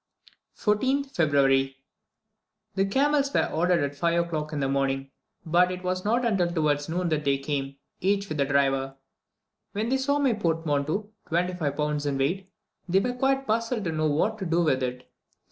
[0.57, 1.77] 14TH February.
[2.73, 5.11] The camels were ordered at 5 o'clock in the morning,
[5.45, 8.95] but it was not until towards noon that they came, each with a driver.
[9.73, 12.51] When they saw my portmanteau (twenty five pounds in weight),
[12.89, 15.07] they were quite puzzled to know what to do with it.